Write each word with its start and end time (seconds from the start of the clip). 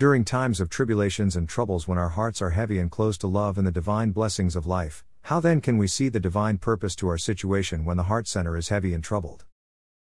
During 0.00 0.24
times 0.24 0.62
of 0.62 0.70
tribulations 0.70 1.36
and 1.36 1.46
troubles 1.46 1.86
when 1.86 1.98
our 1.98 2.08
hearts 2.08 2.40
are 2.40 2.48
heavy 2.48 2.78
and 2.78 2.90
closed 2.90 3.20
to 3.20 3.26
love 3.26 3.58
and 3.58 3.66
the 3.66 3.70
divine 3.70 4.12
blessings 4.12 4.56
of 4.56 4.64
life, 4.64 5.04
how 5.24 5.40
then 5.40 5.60
can 5.60 5.76
we 5.76 5.86
see 5.86 6.08
the 6.08 6.18
divine 6.18 6.56
purpose 6.56 6.96
to 6.96 7.08
our 7.08 7.18
situation 7.18 7.84
when 7.84 7.98
the 7.98 8.04
heart 8.04 8.26
center 8.26 8.56
is 8.56 8.70
heavy 8.70 8.94
and 8.94 9.04
troubled? 9.04 9.44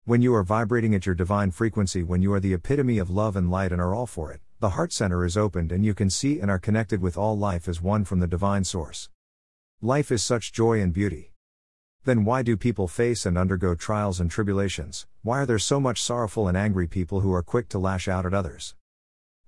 When 0.03 0.21
you 0.21 0.35
are 0.35 0.43
vibrating 0.43 0.93
at 0.93 1.05
your 1.05 1.15
divine 1.15 1.51
frequency, 1.51 2.03
when 2.03 2.21
you 2.21 2.33
are 2.33 2.41
the 2.41 2.53
epitome 2.53 2.97
of 2.97 3.09
love 3.09 3.37
and 3.37 3.49
light 3.49 3.71
and 3.71 3.79
are 3.79 3.95
all 3.95 4.05
for 4.05 4.29
it, 4.29 4.41
the 4.59 4.71
heart 4.71 4.91
center 4.91 5.23
is 5.23 5.37
opened 5.37 5.71
and 5.71 5.85
you 5.85 5.93
can 5.93 6.09
see 6.09 6.41
and 6.41 6.51
are 6.51 6.59
connected 6.59 7.01
with 7.01 7.17
all 7.17 7.37
life 7.37 7.69
as 7.69 7.81
one 7.81 8.03
from 8.03 8.19
the 8.19 8.27
divine 8.27 8.65
source. 8.65 9.07
Life 9.81 10.11
is 10.11 10.21
such 10.21 10.51
joy 10.51 10.81
and 10.81 10.91
beauty. 10.91 11.31
Then 12.03 12.25
why 12.25 12.41
do 12.41 12.57
people 12.57 12.89
face 12.89 13.25
and 13.25 13.37
undergo 13.37 13.73
trials 13.73 14.19
and 14.19 14.29
tribulations? 14.29 15.07
Why 15.21 15.39
are 15.39 15.45
there 15.45 15.57
so 15.57 15.79
much 15.79 16.01
sorrowful 16.01 16.49
and 16.49 16.57
angry 16.57 16.87
people 16.87 17.21
who 17.21 17.31
are 17.31 17.41
quick 17.41 17.69
to 17.69 17.79
lash 17.79 18.09
out 18.09 18.25
at 18.25 18.33
others? 18.33 18.75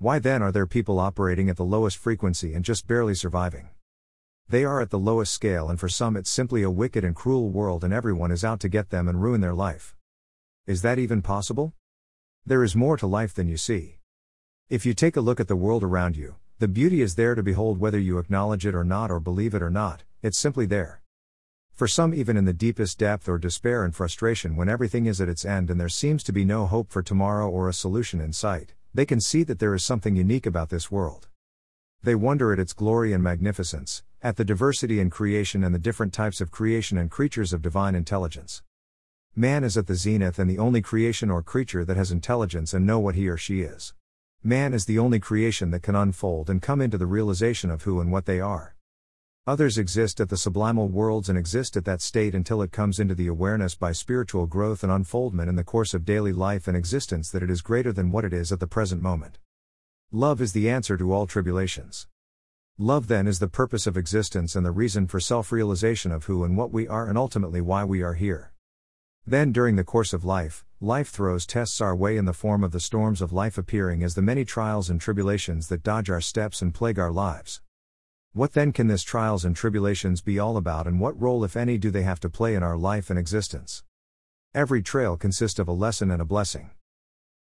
Why 0.01 0.17
then 0.17 0.41
are 0.41 0.53
there 0.53 0.65
people 0.65 0.97
operating 0.97 1.49
at 1.49 1.57
the 1.57 1.65
lowest 1.65 1.97
frequency 1.97 2.53
and 2.53 2.63
just 2.63 2.87
barely 2.87 3.13
surviving? 3.13 3.67
They 4.47 4.63
are 4.63 4.79
at 4.79 4.91
the 4.91 4.97
lowest 4.97 5.33
scale, 5.33 5.67
and 5.67 5.77
for 5.77 5.89
some, 5.89 6.15
it's 6.15 6.29
simply 6.29 6.63
a 6.63 6.71
wicked 6.71 7.03
and 7.03 7.13
cruel 7.13 7.49
world, 7.49 7.83
and 7.83 7.93
everyone 7.93 8.31
is 8.31 8.45
out 8.45 8.61
to 8.61 8.69
get 8.69 8.91
them 8.91 9.09
and 9.09 9.21
ruin 9.21 9.41
their 9.41 9.53
life. 9.53 9.97
Is 10.65 10.83
that 10.83 10.99
even 10.99 11.21
possible? 11.21 11.73
There 12.45 12.63
is 12.63 12.77
more 12.77 12.95
to 12.95 13.07
life 13.07 13.33
than 13.33 13.49
you 13.49 13.57
see. 13.57 13.97
If 14.69 14.85
you 14.85 14.93
take 14.93 15.17
a 15.17 15.21
look 15.21 15.41
at 15.41 15.49
the 15.49 15.57
world 15.57 15.83
around 15.83 16.15
you, 16.15 16.35
the 16.59 16.69
beauty 16.69 17.01
is 17.01 17.15
there 17.15 17.35
to 17.35 17.43
behold 17.43 17.77
whether 17.77 17.99
you 17.99 18.19
acknowledge 18.19 18.65
it 18.65 18.75
or 18.75 18.85
not 18.85 19.11
or 19.11 19.19
believe 19.19 19.53
it 19.53 19.61
or 19.61 19.69
not, 19.69 20.03
it's 20.21 20.39
simply 20.39 20.65
there. 20.65 21.01
For 21.73 21.89
some, 21.89 22.13
even 22.13 22.37
in 22.37 22.45
the 22.45 22.53
deepest 22.53 22.99
depth 22.99 23.27
or 23.27 23.37
despair 23.37 23.83
and 23.83 23.93
frustration 23.93 24.55
when 24.55 24.69
everything 24.69 25.07
is 25.07 25.19
at 25.19 25.27
its 25.27 25.43
end 25.43 25.69
and 25.69 25.77
there 25.77 25.89
seems 25.89 26.23
to 26.23 26.31
be 26.31 26.45
no 26.45 26.67
hope 26.67 26.89
for 26.89 27.03
tomorrow 27.03 27.49
or 27.49 27.67
a 27.67 27.73
solution 27.73 28.21
in 28.21 28.31
sight, 28.31 28.75
they 28.93 29.05
can 29.05 29.19
see 29.19 29.43
that 29.43 29.59
there 29.59 29.75
is 29.75 29.83
something 29.83 30.15
unique 30.15 30.45
about 30.45 30.69
this 30.69 30.89
world. 30.89 31.27
They 32.01 32.15
wonder 32.15 32.53
at 32.53 32.59
its 32.59 32.73
glory 32.73 33.13
and 33.13 33.23
magnificence, 33.23 34.03
at 34.21 34.37
the 34.37 34.45
diversity 34.45 34.99
in 34.99 35.09
creation 35.09 35.63
and 35.63 35.73
the 35.73 35.79
different 35.79 36.13
types 36.13 36.41
of 36.41 36.51
creation 36.51 36.97
and 36.97 37.11
creatures 37.11 37.53
of 37.53 37.61
divine 37.61 37.95
intelligence. 37.95 38.63
Man 39.35 39.63
is 39.63 39.77
at 39.77 39.87
the 39.87 39.95
zenith 39.95 40.39
and 40.39 40.49
the 40.49 40.57
only 40.57 40.81
creation 40.81 41.29
or 41.29 41.43
creature 41.43 41.85
that 41.85 41.97
has 41.97 42.11
intelligence 42.11 42.73
and 42.73 42.85
know 42.85 42.99
what 42.99 43.15
he 43.15 43.29
or 43.29 43.37
she 43.37 43.61
is. 43.61 43.93
Man 44.43 44.73
is 44.73 44.85
the 44.85 44.99
only 44.99 45.19
creation 45.19 45.71
that 45.71 45.83
can 45.83 45.95
unfold 45.95 46.49
and 46.49 46.61
come 46.61 46.81
into 46.81 46.97
the 46.97 47.05
realization 47.05 47.69
of 47.69 47.83
who 47.83 47.99
and 47.99 48.11
what 48.11 48.25
they 48.25 48.39
are. 48.39 48.75
Others 49.49 49.79
exist 49.79 50.21
at 50.21 50.29
the 50.29 50.35
sublimal 50.35 50.91
worlds 50.91 51.27
and 51.27 51.35
exist 51.35 51.75
at 51.75 51.83
that 51.85 52.01
state 52.01 52.35
until 52.35 52.61
it 52.61 52.71
comes 52.71 52.99
into 52.99 53.15
the 53.15 53.25
awareness 53.25 53.73
by 53.73 53.91
spiritual 53.91 54.45
growth 54.45 54.83
and 54.83 54.91
unfoldment 54.91 55.49
in 55.49 55.55
the 55.55 55.63
course 55.63 55.95
of 55.95 56.05
daily 56.05 56.31
life 56.31 56.67
and 56.67 56.77
existence 56.77 57.31
that 57.31 57.41
it 57.41 57.49
is 57.49 57.63
greater 57.63 57.91
than 57.91 58.11
what 58.11 58.23
it 58.23 58.31
is 58.31 58.51
at 58.51 58.59
the 58.59 58.67
present 58.67 59.01
moment. 59.01 59.39
Love 60.11 60.39
is 60.39 60.53
the 60.53 60.69
answer 60.69 60.97
to 60.97 61.11
all 61.11 61.25
tribulations. 61.25 62.05
Love 62.77 63.07
then 63.07 63.25
is 63.25 63.39
the 63.39 63.47
purpose 63.47 63.87
of 63.87 63.97
existence 63.97 64.55
and 64.55 64.63
the 64.63 64.71
reason 64.71 65.07
for 65.07 65.19
self 65.19 65.51
realization 65.51 66.11
of 66.11 66.25
who 66.25 66.43
and 66.43 66.55
what 66.55 66.71
we 66.71 66.87
are 66.87 67.09
and 67.09 67.17
ultimately 67.17 67.59
why 67.59 67.83
we 67.83 68.03
are 68.03 68.13
here. 68.13 68.53
Then, 69.25 69.51
during 69.51 69.77
the 69.77 69.83
course 69.83 70.13
of 70.13 70.23
life, 70.23 70.63
life 70.79 71.09
throws 71.09 71.47
tests 71.47 71.81
our 71.81 71.95
way 71.95 72.17
in 72.17 72.25
the 72.25 72.33
form 72.33 72.63
of 72.63 72.71
the 72.71 72.79
storms 72.79 73.19
of 73.19 73.33
life 73.33 73.57
appearing 73.57 74.03
as 74.03 74.13
the 74.13 74.21
many 74.21 74.45
trials 74.45 74.91
and 74.91 75.01
tribulations 75.01 75.69
that 75.69 75.81
dodge 75.81 76.11
our 76.11 76.21
steps 76.21 76.61
and 76.61 76.71
plague 76.71 76.99
our 76.99 77.11
lives. 77.11 77.61
What 78.33 78.53
then 78.53 78.73
can 78.73 78.85
this 78.85 79.01
trials 79.01 79.43
and 79.43 79.55
tribulations 79.55 80.21
be 80.21 80.37
all 80.37 80.55
about, 80.55 80.85
and 80.85 80.99
what 80.99 81.19
role, 81.19 81.43
if 81.43 81.57
any, 81.57 81.79
do 81.79 81.89
they 81.89 82.03
have 82.03 82.19
to 82.19 82.29
play 82.29 82.53
in 82.53 82.61
our 82.61 82.77
life 82.77 83.09
and 83.09 83.17
existence? 83.17 83.83
Every 84.53 84.83
trail 84.83 85.17
consists 85.17 85.57
of 85.57 85.67
a 85.67 85.71
lesson 85.71 86.11
and 86.11 86.21
a 86.21 86.25
blessing. 86.25 86.69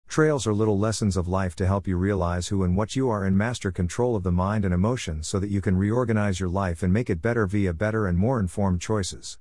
Trails 0.08 0.46
are 0.46 0.54
little 0.54 0.78
lessons 0.78 1.18
of 1.18 1.28
life 1.28 1.54
to 1.56 1.66
help 1.66 1.86
you 1.86 1.98
realize 1.98 2.48
who 2.48 2.64
and 2.64 2.74
what 2.74 2.96
you 2.96 3.10
are 3.10 3.22
and 3.22 3.36
master 3.36 3.70
control 3.70 4.16
of 4.16 4.22
the 4.22 4.32
mind 4.32 4.64
and 4.64 4.72
emotions 4.72 5.28
so 5.28 5.38
that 5.38 5.50
you 5.50 5.60
can 5.60 5.76
reorganize 5.76 6.40
your 6.40 6.48
life 6.48 6.82
and 6.82 6.90
make 6.90 7.10
it 7.10 7.20
better 7.20 7.46
via 7.46 7.74
better 7.74 8.06
and 8.06 8.16
more 8.16 8.40
informed 8.40 8.80
choices. 8.80 9.38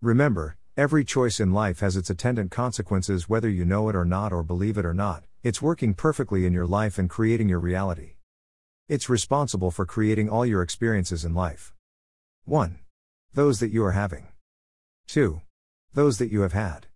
Remember, 0.00 0.56
every 0.78 1.04
choice 1.04 1.40
in 1.40 1.52
life 1.52 1.80
has 1.80 1.94
its 1.94 2.08
attendant 2.08 2.50
consequences 2.50 3.28
whether 3.28 3.50
you 3.50 3.66
know 3.66 3.90
it 3.90 3.94
or 3.94 4.06
not 4.06 4.32
or 4.32 4.42
believe 4.42 4.78
it 4.78 4.86
or 4.86 4.94
not, 4.94 5.24
it's 5.42 5.60
working 5.60 5.92
perfectly 5.92 6.46
in 6.46 6.54
your 6.54 6.66
life 6.66 6.98
and 6.98 7.10
creating 7.10 7.50
your 7.50 7.60
reality. 7.60 8.14
It's 8.90 9.08
responsible 9.08 9.70
for 9.70 9.86
creating 9.86 10.28
all 10.28 10.44
your 10.44 10.62
experiences 10.62 11.24
in 11.24 11.32
life. 11.32 11.72
1. 12.46 12.80
Those 13.32 13.60
that 13.60 13.70
you 13.70 13.84
are 13.84 13.92
having. 13.92 14.26
2. 15.06 15.42
Those 15.94 16.18
that 16.18 16.32
you 16.32 16.40
have 16.40 16.54
had. 16.54 16.88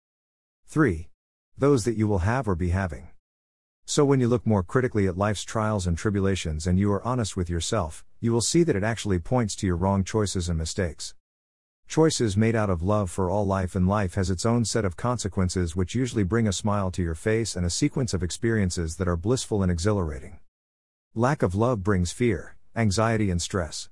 3. 0.66 1.08
Those 1.56 1.84
that 1.84 1.96
you 1.96 2.08
will 2.08 2.26
have 2.26 2.48
or 2.48 2.56
be 2.56 2.70
having. 2.70 3.10
So, 3.86 4.04
when 4.04 4.18
you 4.18 4.26
look 4.26 4.44
more 4.44 4.64
critically 4.64 5.06
at 5.06 5.16
life's 5.16 5.44
trials 5.44 5.86
and 5.86 5.96
tribulations 5.96 6.66
and 6.66 6.80
you 6.80 6.90
are 6.90 7.06
honest 7.06 7.36
with 7.36 7.48
yourself, 7.48 8.04
you 8.18 8.32
will 8.32 8.40
see 8.40 8.64
that 8.64 8.74
it 8.74 8.82
actually 8.82 9.20
points 9.20 9.54
to 9.54 9.66
your 9.68 9.76
wrong 9.76 10.02
choices 10.02 10.48
and 10.48 10.58
mistakes. 10.58 11.14
Choices 11.86 12.36
made 12.36 12.56
out 12.56 12.70
of 12.70 12.82
love 12.82 13.08
for 13.08 13.30
all 13.30 13.46
life, 13.46 13.76
and 13.76 13.86
life 13.86 14.14
has 14.14 14.30
its 14.30 14.44
own 14.44 14.64
set 14.64 14.84
of 14.84 14.96
consequences 14.96 15.76
which 15.76 15.94
usually 15.94 16.24
bring 16.24 16.48
a 16.48 16.52
smile 16.52 16.90
to 16.90 17.02
your 17.04 17.14
face 17.14 17.54
and 17.54 17.64
a 17.64 17.70
sequence 17.70 18.12
of 18.12 18.24
experiences 18.24 18.96
that 18.96 19.06
are 19.06 19.16
blissful 19.16 19.62
and 19.62 19.70
exhilarating. 19.70 20.40
Lack 21.16 21.44
of 21.44 21.54
love 21.54 21.84
brings 21.84 22.10
fear, 22.10 22.56
anxiety, 22.74 23.30
and 23.30 23.40
stress. 23.40 23.88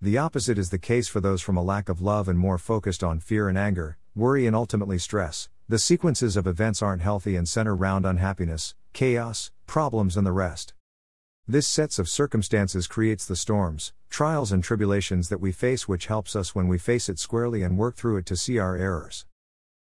The 0.00 0.18
opposite 0.18 0.56
is 0.56 0.70
the 0.70 0.78
case 0.78 1.08
for 1.08 1.20
those 1.20 1.42
from 1.42 1.56
a 1.56 1.62
lack 1.64 1.88
of 1.88 2.00
love 2.00 2.28
and 2.28 2.38
more 2.38 2.58
focused 2.58 3.02
on 3.02 3.18
fear 3.18 3.48
and 3.48 3.58
anger, 3.58 3.98
worry, 4.14 4.46
and 4.46 4.54
ultimately 4.54 4.96
stress. 5.00 5.48
The 5.68 5.80
sequences 5.80 6.36
of 6.36 6.46
events 6.46 6.80
aren't 6.80 7.02
healthy 7.02 7.34
and 7.34 7.48
center 7.48 7.74
round 7.74 8.06
unhappiness, 8.06 8.76
chaos, 8.92 9.50
problems, 9.66 10.16
and 10.16 10.24
the 10.24 10.30
rest. 10.30 10.74
This 11.48 11.66
sets 11.66 11.98
of 11.98 12.08
circumstances 12.08 12.86
creates 12.86 13.26
the 13.26 13.34
storms, 13.34 13.92
trials, 14.08 14.52
and 14.52 14.62
tribulations 14.62 15.30
that 15.30 15.40
we 15.40 15.50
face, 15.50 15.88
which 15.88 16.06
helps 16.06 16.36
us 16.36 16.54
when 16.54 16.68
we 16.68 16.78
face 16.78 17.08
it 17.08 17.18
squarely 17.18 17.64
and 17.64 17.76
work 17.76 17.96
through 17.96 18.18
it 18.18 18.26
to 18.26 18.36
see 18.36 18.60
our 18.60 18.76
errors. 18.76 19.26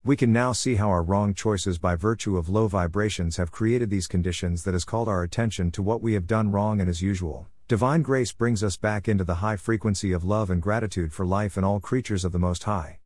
We 0.05 0.15
can 0.15 0.31
now 0.31 0.53
see 0.53 0.75
how 0.75 0.89
our 0.89 1.03
wrong 1.03 1.33
choices 1.33 1.77
by 1.77 1.95
virtue 1.95 2.37
of 2.37 2.47
low 2.47 2.67
vibrations 2.67 3.35
have 3.35 3.51
created 3.51 3.89
these 3.89 4.07
conditions 4.07 4.63
that 4.63 4.73
has 4.73 4.85
called 4.85 5.09
our 5.09 5.23
attention 5.23 5.71
to 5.71 5.83
what 5.83 6.01
we 6.01 6.13
have 6.13 6.25
done 6.25 6.51
wrong 6.51 6.79
and 6.79 6.89
as 6.89 7.01
usual. 7.01 7.47
Divine 7.67 8.01
grace 8.01 8.31
brings 8.31 8.63
us 8.63 8.77
back 8.77 9.09
into 9.09 9.25
the 9.25 9.35
high 9.35 9.57
frequency 9.57 10.13
of 10.13 10.23
love 10.23 10.49
and 10.49 10.61
gratitude 10.61 11.11
for 11.11 11.25
life 11.25 11.57
and 11.57 11.65
all 11.65 11.81
creatures 11.81 12.23
of 12.23 12.31
the 12.31 12.39
Most 12.39 12.63
High. 12.63 12.99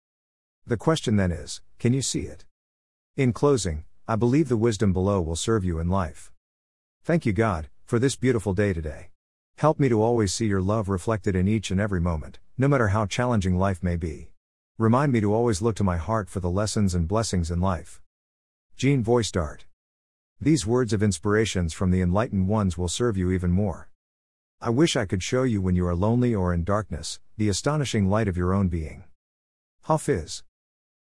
The 0.68 0.78
question 0.78 1.16
then 1.16 1.32
is 1.32 1.62
can 1.80 1.94
you 1.94 2.04
see 2.04 2.22
it? 2.22 2.46
In 3.18 3.34
closing, 3.34 3.86
I 4.08 4.16
believe 4.16 4.48
the 4.48 4.56
wisdom 4.56 4.94
below 4.94 5.20
will 5.20 5.36
serve 5.36 5.66
you 5.66 5.80
in 5.80 5.90
life. 5.90 6.32
Thank 7.04 7.26
you, 7.26 7.34
God, 7.34 7.70
for 7.86 7.98
this 7.98 8.16
beautiful 8.16 8.54
day 8.54 8.72
today. 8.72 9.10
Help 9.58 9.80
me 9.80 9.90
to 9.90 10.02
always 10.02 10.32
see 10.32 10.46
your 10.46 10.62
love 10.62 10.90
reflected 10.90 11.36
in 11.36 11.48
each 11.48 11.72
and 11.72 11.82
every 11.82 12.00
moment, 12.00 12.38
no 12.56 12.68
matter 12.68 12.90
how 12.90 13.08
challenging 13.08 13.58
life 13.58 13.82
may 13.82 13.96
be. 13.96 14.33
Remind 14.80 15.12
me 15.12 15.22
to 15.22 15.32
always 15.32 15.62
look 15.62 15.76
to 15.76 15.84
my 15.84 15.98
heart 15.98 16.32
for 16.32 16.40
the 16.40 16.50
lessons 16.50 16.96
and 16.96 17.08
blessings 17.08 17.52
in 17.52 17.62
life. 17.62 18.02
Jean 18.76 19.04
Voicedart. 19.04 19.66
These 20.42 20.66
words 20.66 20.94
of 20.94 21.04
inspirations 21.04 21.74
from 21.74 21.92
the 21.92 22.02
enlightened 22.02 22.48
ones 22.48 22.76
will 22.76 22.88
serve 22.88 23.16
you 23.16 23.30
even 23.30 23.52
more. 23.52 23.88
I 24.60 24.72
wish 24.72 24.96
I 24.96 25.06
could 25.06 25.22
show 25.22 25.44
you 25.44 25.62
when 25.62 25.76
you 25.76 25.86
are 25.86 25.94
lonely 25.94 26.34
or 26.34 26.56
in 26.56 26.64
darkness, 26.64 27.20
the 27.38 27.50
astonishing 27.50 28.10
light 28.10 28.28
of 28.28 28.36
your 28.36 28.52
own 28.52 28.68
being. 28.68 29.04
Hafiz. 29.84 30.44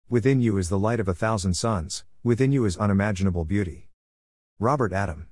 Within 0.09 0.41
you 0.41 0.57
is 0.57 0.69
the 0.69 0.77
light 0.77 0.99
of 0.99 1.07
a 1.07 1.15
thousand 1.15 1.55
suns, 1.55 2.05
within 2.23 2.51
you 2.51 2.65
is 2.65 2.77
unimaginable 2.77 3.45
beauty. 3.45 3.89
Robert 4.59 4.93
Adam. 4.93 5.25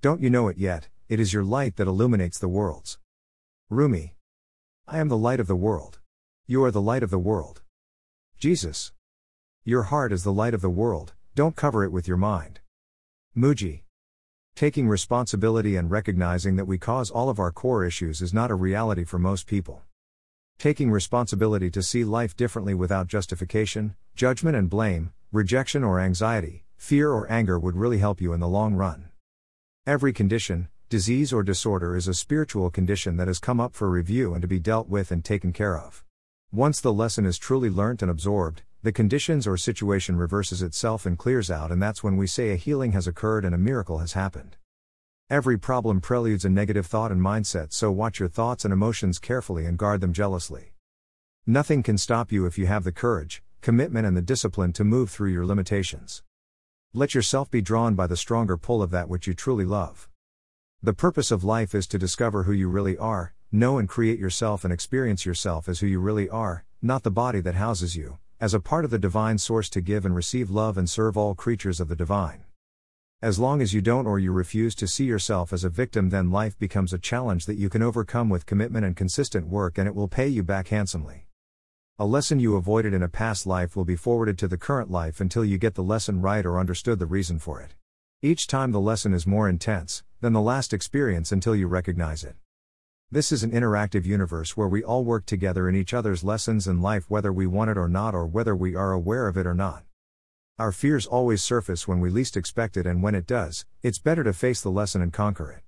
Don't 0.00 0.20
you 0.20 0.30
know 0.30 0.48
it 0.48 0.58
yet, 0.58 0.88
it 1.08 1.20
is 1.20 1.32
your 1.32 1.44
light 1.44 1.76
that 1.76 1.86
illuminates 1.86 2.40
the 2.40 2.48
worlds. 2.48 2.98
Rumi. 3.70 4.16
I 4.88 4.98
am 4.98 5.08
the 5.08 5.16
light 5.16 5.38
of 5.38 5.46
the 5.46 5.54
world. 5.54 6.00
You 6.48 6.64
are 6.64 6.72
the 6.72 6.82
light 6.82 7.04
of 7.04 7.10
the 7.10 7.20
world. 7.20 7.62
Jesus. 8.36 8.90
Your 9.64 9.84
heart 9.84 10.12
is 10.12 10.24
the 10.24 10.32
light 10.32 10.54
of 10.54 10.60
the 10.60 10.68
world, 10.68 11.12
don't 11.36 11.54
cover 11.54 11.84
it 11.84 11.92
with 11.92 12.08
your 12.08 12.16
mind. 12.16 12.58
Mooji. 13.36 13.82
Taking 14.56 14.88
responsibility 14.88 15.76
and 15.76 15.88
recognizing 15.88 16.56
that 16.56 16.64
we 16.64 16.78
cause 16.78 17.10
all 17.10 17.28
of 17.28 17.38
our 17.38 17.52
core 17.52 17.84
issues 17.84 18.20
is 18.20 18.34
not 18.34 18.50
a 18.50 18.56
reality 18.56 19.04
for 19.04 19.20
most 19.20 19.46
people. 19.46 19.82
Taking 20.58 20.90
responsibility 20.90 21.70
to 21.70 21.82
see 21.82 22.02
life 22.02 22.36
differently 22.36 22.74
without 22.74 23.06
justification, 23.06 23.94
judgment 24.16 24.56
and 24.56 24.68
blame, 24.68 25.12
rejection 25.30 25.84
or 25.84 26.00
anxiety, 26.00 26.64
fear 26.76 27.12
or 27.12 27.30
anger 27.30 27.56
would 27.56 27.76
really 27.76 27.98
help 27.98 28.20
you 28.20 28.32
in 28.32 28.40
the 28.40 28.48
long 28.48 28.74
run. 28.74 29.10
Every 29.86 30.12
condition, 30.12 30.68
disease 30.88 31.32
or 31.32 31.44
disorder 31.44 31.94
is 31.94 32.08
a 32.08 32.14
spiritual 32.14 32.68
condition 32.68 33.16
that 33.18 33.28
has 33.28 33.38
come 33.38 33.60
up 33.60 33.74
for 33.74 33.88
review 33.88 34.34
and 34.34 34.42
to 34.42 34.48
be 34.48 34.58
dealt 34.58 34.88
with 34.88 35.12
and 35.12 35.24
taken 35.24 35.52
care 35.52 35.78
of. 35.78 36.02
Once 36.54 36.82
the 36.82 36.92
lesson 36.92 37.24
is 37.24 37.38
truly 37.38 37.70
learnt 37.70 38.02
and 38.02 38.10
absorbed, 38.10 38.60
the 38.82 38.92
conditions 38.92 39.46
or 39.46 39.56
situation 39.56 40.16
reverses 40.16 40.60
itself 40.60 41.06
and 41.06 41.16
clears 41.16 41.50
out, 41.50 41.72
and 41.72 41.82
that's 41.82 42.04
when 42.04 42.14
we 42.14 42.26
say 42.26 42.50
a 42.50 42.56
healing 42.56 42.92
has 42.92 43.06
occurred 43.06 43.42
and 43.42 43.54
a 43.54 43.58
miracle 43.58 44.00
has 44.00 44.12
happened. 44.12 44.56
Every 45.30 45.58
problem 45.58 46.02
preludes 46.02 46.44
a 46.44 46.50
negative 46.50 46.84
thought 46.84 47.10
and 47.10 47.22
mindset, 47.22 47.72
so 47.72 47.90
watch 47.90 48.20
your 48.20 48.28
thoughts 48.28 48.66
and 48.66 48.72
emotions 48.72 49.18
carefully 49.18 49.64
and 49.64 49.78
guard 49.78 50.02
them 50.02 50.12
jealously. 50.12 50.74
Nothing 51.46 51.82
can 51.82 51.96
stop 51.96 52.30
you 52.30 52.44
if 52.44 52.58
you 52.58 52.66
have 52.66 52.84
the 52.84 52.92
courage, 52.92 53.42
commitment, 53.62 54.06
and 54.06 54.14
the 54.14 54.20
discipline 54.20 54.74
to 54.74 54.84
move 54.84 55.08
through 55.08 55.32
your 55.32 55.46
limitations. 55.46 56.22
Let 56.92 57.14
yourself 57.14 57.50
be 57.50 57.62
drawn 57.62 57.94
by 57.94 58.06
the 58.06 58.16
stronger 58.18 58.58
pull 58.58 58.82
of 58.82 58.90
that 58.90 59.08
which 59.08 59.26
you 59.26 59.32
truly 59.32 59.64
love. 59.64 60.06
The 60.82 60.92
purpose 60.92 61.30
of 61.30 61.44
life 61.44 61.74
is 61.74 61.86
to 61.86 61.98
discover 61.98 62.42
who 62.42 62.52
you 62.52 62.68
really 62.68 62.98
are, 62.98 63.32
know 63.52 63.76
and 63.76 63.88
create 63.88 64.18
yourself 64.18 64.64
and 64.64 64.72
experience 64.72 65.26
yourself 65.26 65.68
as 65.68 65.80
who 65.80 65.86
you 65.86 66.00
really 66.00 66.28
are, 66.28 66.64
not 66.80 67.02
the 67.02 67.10
body 67.10 67.40
that 67.40 67.54
houses 67.54 67.94
you, 67.94 68.18
as 68.40 68.54
a 68.54 68.60
part 68.60 68.84
of 68.84 68.90
the 68.90 68.98
divine 68.98 69.36
source 69.36 69.68
to 69.68 69.82
give 69.82 70.06
and 70.06 70.16
receive 70.16 70.50
love 70.50 70.78
and 70.78 70.88
serve 70.88 71.16
all 71.18 71.34
creatures 71.34 71.78
of 71.78 71.88
the 71.88 71.94
divine. 71.94 72.44
As 73.20 73.38
long 73.38 73.60
as 73.62 73.72
you 73.72 73.80
don't 73.80 74.06
or 74.06 74.18
you 74.18 74.32
refuse 74.32 74.74
to 74.74 74.88
see 74.88 75.04
yourself 75.04 75.52
as 75.52 75.62
a 75.62 75.68
victim, 75.68 76.08
then 76.08 76.30
life 76.30 76.58
becomes 76.58 76.92
a 76.92 76.98
challenge 76.98 77.46
that 77.46 77.58
you 77.58 77.68
can 77.68 77.82
overcome 77.82 78.28
with 78.28 78.46
commitment 78.46 78.84
and 78.84 78.96
consistent 78.96 79.46
work, 79.46 79.78
and 79.78 79.86
it 79.86 79.94
will 79.94 80.08
pay 80.08 80.26
you 80.26 80.42
back 80.42 80.68
handsomely. 80.68 81.28
A 81.98 82.06
lesson 82.06 82.40
you 82.40 82.56
avoided 82.56 82.94
in 82.94 83.02
a 83.02 83.08
past 83.08 83.46
life 83.46 83.76
will 83.76 83.84
be 83.84 83.94
forwarded 83.94 84.38
to 84.38 84.48
the 84.48 84.56
current 84.56 84.90
life 84.90 85.20
until 85.20 85.44
you 85.44 85.58
get 85.58 85.74
the 85.74 85.84
lesson 85.84 86.20
right 86.20 86.44
or 86.44 86.58
understood 86.58 86.98
the 86.98 87.06
reason 87.06 87.38
for 87.38 87.60
it. 87.60 87.74
Each 88.22 88.46
time 88.46 88.72
the 88.72 88.80
lesson 88.80 89.12
is 89.12 89.26
more 89.26 89.48
intense 89.48 90.02
than 90.20 90.32
the 90.32 90.40
last 90.40 90.72
experience 90.72 91.30
until 91.30 91.54
you 91.54 91.68
recognize 91.68 92.24
it. 92.24 92.34
This 93.12 93.30
is 93.30 93.42
an 93.42 93.50
interactive 93.50 94.06
universe 94.06 94.56
where 94.56 94.68
we 94.68 94.82
all 94.82 95.04
work 95.04 95.26
together 95.26 95.68
in 95.68 95.76
each 95.76 95.92
other's 95.92 96.24
lessons 96.24 96.66
in 96.66 96.80
life, 96.80 97.10
whether 97.10 97.30
we 97.30 97.46
want 97.46 97.70
it 97.70 97.76
or 97.76 97.86
not, 97.86 98.14
or 98.14 98.24
whether 98.24 98.56
we 98.56 98.74
are 98.74 98.92
aware 98.92 99.28
of 99.28 99.36
it 99.36 99.46
or 99.46 99.52
not. 99.52 99.84
Our 100.58 100.72
fears 100.72 101.04
always 101.04 101.42
surface 101.42 101.86
when 101.86 102.00
we 102.00 102.08
least 102.08 102.38
expect 102.38 102.74
it, 102.78 102.86
and 102.86 103.02
when 103.02 103.14
it 103.14 103.26
does, 103.26 103.66
it's 103.82 103.98
better 103.98 104.24
to 104.24 104.32
face 104.32 104.62
the 104.62 104.70
lesson 104.70 105.02
and 105.02 105.12
conquer 105.12 105.52
it. 105.52 105.62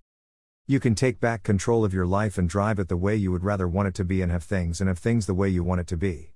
You 0.66 0.80
can 0.80 0.94
take 0.94 1.20
back 1.20 1.42
control 1.42 1.84
of 1.84 1.92
your 1.92 2.06
life 2.06 2.38
and 2.38 2.48
drive 2.48 2.78
it 2.78 2.88
the 2.88 2.96
way 2.96 3.14
you 3.14 3.30
would 3.30 3.44
rather 3.44 3.68
want 3.68 3.88
it 3.88 3.94
to 3.96 4.06
be, 4.06 4.22
and 4.22 4.32
have 4.32 4.44
things 4.44 4.80
and 4.80 4.88
have 4.88 4.98
things 4.98 5.26
the 5.26 5.34
way 5.34 5.50
you 5.50 5.62
want 5.62 5.82
it 5.82 5.86
to 5.88 5.98
be. 5.98 6.32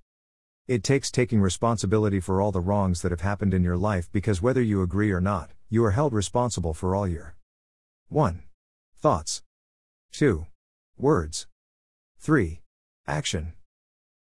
It 0.67 0.83
takes 0.83 1.09
taking 1.09 1.41
responsibility 1.41 2.19
for 2.19 2.39
all 2.39 2.51
the 2.51 2.61
wrongs 2.61 3.01
that 3.01 3.11
have 3.11 3.21
happened 3.21 3.55
in 3.55 3.63
your 3.63 3.77
life 3.77 4.11
because 4.11 4.43
whether 4.43 4.61
you 4.61 4.83
agree 4.83 5.09
or 5.09 5.21
not, 5.21 5.49
you 5.71 5.83
are 5.85 5.89
held 5.89 6.13
responsible 6.13 6.75
for 6.75 6.95
all 6.95 7.07
your 7.07 7.35
1. 8.09 8.43
Thoughts. 8.93 9.41
2. 10.11 10.45
Words. 11.01 11.47
3. 12.17 12.59
Action. 13.07 13.53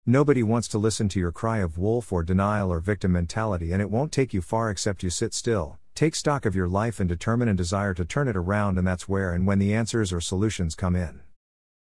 Nobody 0.08 0.42
wants 0.42 0.68
to 0.70 0.80
listen 0.80 1.08
to 1.10 1.20
your 1.20 1.32
cry 1.32 1.60
of 1.60 1.78
wolf 1.78 2.12
or 2.12 2.24
denial 2.24 2.74
or 2.74 2.80
victim 2.80 3.12
mentality, 3.12 3.72
and 3.72 3.80
it 3.80 3.92
won't 3.92 4.12
take 4.12 4.34
you 4.34 4.42
far 4.42 4.72
except 4.72 5.04
you 5.04 5.12
sit 5.12 5.36
still, 5.36 5.78
take 5.94 6.16
stock 6.16 6.48
of 6.48 6.56
your 6.56 6.68
life, 6.68 7.00
and 7.00 7.08
determine 7.08 7.48
and 7.48 7.60
desire 7.60 7.94
to 7.94 8.04
turn 8.04 8.28
it 8.28 8.36
around, 8.36 8.80
and 8.80 8.88
that's 8.88 9.08
where 9.08 9.34
and 9.34 9.46
when 9.46 9.60
the 9.60 9.72
answers 9.72 10.12
or 10.12 10.20
solutions 10.20 10.74
come 10.74 10.96
in. 10.96 11.22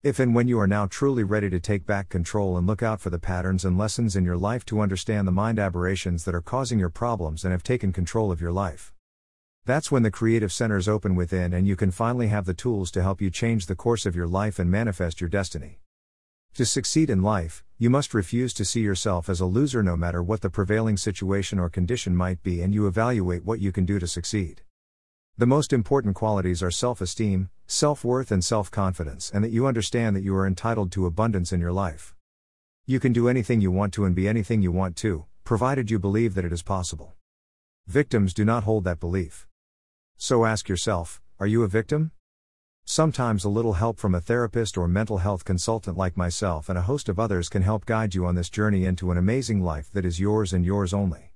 If 0.03 0.19
and 0.19 0.35
when 0.35 0.49
you 0.49 0.59
are 0.59 0.67
now 0.67 0.87
truly 0.87 1.23
ready 1.23 1.51
to 1.51 1.61
take 1.61 1.87
back 1.87 2.09
control 2.09 2.57
and 2.57 2.67
look 2.67 2.83
out 2.83 3.01
for 3.01 3.11
the 3.11 3.21
patterns 3.21 3.65
and 3.65 3.79
lessons 3.79 4.17
in 4.17 4.25
your 4.25 4.37
life 4.37 4.65
to 4.67 4.81
understand 4.81 5.29
the 5.29 5.31
mind 5.31 5.61
aberrations 5.61 6.25
that 6.25 6.35
are 6.35 6.43
causing 6.43 6.81
your 6.81 6.91
problems 6.91 7.45
and 7.45 7.53
have 7.53 7.63
taken 7.63 7.93
control 7.93 8.33
of 8.33 8.41
your 8.41 8.53
life. 8.53 8.94
That's 9.67 9.91
when 9.91 10.03
the 10.03 10.11
creative 10.11 10.53
centers 10.53 10.89
open 10.89 11.15
within 11.15 11.55
and 11.55 11.67
you 11.67 11.75
can 11.75 11.91
finally 11.91 12.29
have 12.29 12.45
the 12.45 12.53
tools 12.53 12.91
to 12.91 13.03
help 13.03 13.23
you 13.23 13.31
change 13.31 13.65
the 13.65 13.75
course 13.75 14.05
of 14.05 14.15
your 14.15 14.27
life 14.27 14.59
and 14.59 14.71
manifest 14.71 15.23
your 15.23 15.31
destiny. 15.31 15.81
To 16.57 16.67
succeed 16.67 17.09
in 17.09 17.23
life, 17.23 17.65
you 17.79 17.89
must 17.89 18.13
refuse 18.13 18.53
to 18.55 18.65
see 18.67 18.83
yourself 18.83 19.31
as 19.31 19.41
a 19.41 19.47
loser 19.47 19.83
no 19.83 19.97
matter 19.97 20.23
what 20.23 20.43
the 20.43 20.51
prevailing 20.51 20.99
situation 20.99 21.59
or 21.59 21.71
condition 21.71 22.15
might 22.15 22.43
be, 22.43 22.61
and 22.61 22.75
you 22.75 22.87
evaluate 22.87 23.47
what 23.47 23.59
you 23.59 23.73
can 23.73 23.87
do 23.87 23.99
to 23.99 24.07
succeed. 24.07 24.61
The 25.39 25.47
most 25.47 25.73
important 25.73 26.15
qualities 26.15 26.63
are 26.63 26.71
self 26.71 27.01
esteem, 27.01 27.49
self 27.67 28.05
worth, 28.05 28.31
and 28.31 28.45
self 28.45 28.71
confidence, 28.71 29.31
and 29.33 29.43
that 29.43 29.51
you 29.51 29.67
understand 29.67 30.15
that 30.15 30.23
you 30.23 30.37
are 30.37 30.47
entitled 30.47 30.93
to 30.93 31.07
abundance 31.07 31.53
in 31.53 31.61
your 31.61 31.73
life. 31.73 32.15
You 32.85 33.01
can 33.01 33.15
do 33.15 33.29
anything 33.29 33.63
you 33.63 33.71
want 33.71 33.95
to 33.95 34.05
and 34.05 34.15
be 34.15 34.29
anything 34.29 34.61
you 34.61 34.71
want 34.71 34.95
to, 34.97 35.25
provided 35.43 35.91
you 35.91 35.99
believe 35.99 36.35
that 36.35 36.45
it 36.45 36.53
is 36.53 36.63
possible. 36.63 37.15
Victims 37.87 38.35
do 38.35 38.45
not 38.45 38.65
hold 38.65 38.85
that 38.85 39.01
belief. 39.01 39.49
So 40.17 40.45
ask 40.45 40.69
yourself 40.69 41.21
are 41.39 41.47
you 41.47 41.63
a 41.63 41.69
victim? 41.69 42.13
Sometimes 42.87 43.45
a 43.45 43.49
little 43.49 43.75
help 43.75 43.99
from 43.99 44.15
a 44.15 44.21
therapist 44.21 44.77
or 44.77 44.87
mental 44.87 45.19
health 45.19 45.45
consultant 45.45 45.97
like 45.97 46.17
myself 46.17 46.69
and 46.69 46.79
a 46.79 46.83
host 46.83 47.09
of 47.09 47.19
others 47.19 47.49
can 47.49 47.63
help 47.63 47.87
guide 47.87 48.15
you 48.15 48.27
on 48.27 48.35
this 48.35 48.51
journey 48.51 48.85
into 48.85 49.11
an 49.11 49.19
amazing 49.19 49.63
life 49.63 49.91
that 49.93 50.05
is 50.05 50.21
yours 50.21 50.53
and 50.53 50.65
yours 50.65 50.93
only. 50.93 51.33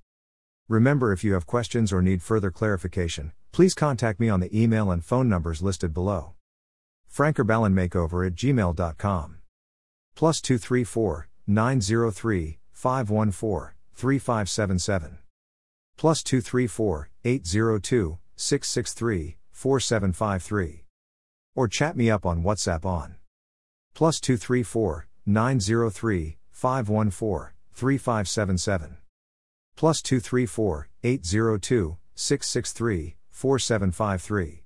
Remember, 0.67 1.11
if 1.11 1.23
you 1.23 1.33
have 1.33 1.47
questions 1.47 1.91
or 1.91 2.01
need 2.01 2.21
further 2.21 2.51
clarification, 2.51 3.31
please 3.51 3.73
contact 3.73 4.19
me 4.19 4.29
on 4.29 4.39
the 4.39 4.55
email 4.55 4.91
and 4.91 5.03
phone 5.03 5.27
numbers 5.27 5.61
listed 5.63 5.93
below. 5.93 6.35
frankerballenmakeover 7.11 8.27
at 8.27 8.35
gmail.com. 8.35 9.39
Plus 10.15 10.41
234 10.41 11.27
903 11.47 12.59
514 12.71 13.73
3577. 13.95 15.17
Plus 15.97 16.23
234 16.23 17.09
802 17.25 18.19
663 18.41 19.35
4753 19.51 20.85
or 21.57 21.67
chat 21.67 21.97
me 21.97 22.09
up 22.09 22.25
on 22.25 22.41
WhatsApp 22.41 22.85
on 22.85 23.15
plus 23.93 24.21
234 24.21 25.09
903 25.25 26.37
514 26.49 27.51
3577 27.73 28.97
plus 29.75 30.01
234 30.01 30.87
802 31.03 31.97
663 32.15 33.15
4753. 33.29 34.63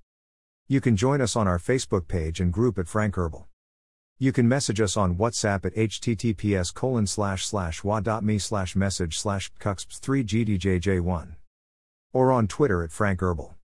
You 0.68 0.80
can 0.80 0.96
join 0.96 1.20
us 1.20 1.36
on 1.36 1.48
our 1.48 1.58
Facebook 1.58 2.08
page 2.08 2.40
and 2.40 2.54
group 2.54 2.78
at 2.78 2.88
Frank 2.88 3.16
Herbal. 3.16 3.48
You 4.20 4.32
can 4.32 4.48
message 4.48 4.80
us 4.80 4.96
on 4.96 5.16
WhatsApp 5.16 5.66
at 5.66 5.74
https 5.74 6.72
colon 6.72 7.08
slash 7.08 7.44
slash 7.48 7.84
wa.me 7.84 8.38
slash 8.38 8.76
message 8.76 9.18
slash 9.18 9.52
cuxps3gdjj1 9.60 11.36
or 12.14 12.32
on 12.32 12.48
Twitter 12.48 12.84
at 12.84 12.92
Frank 12.92 13.22
Herbal. 13.22 13.56